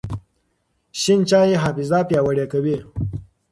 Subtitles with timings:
[1.01, 2.77] شین چای حافظه پیاوړې کوي.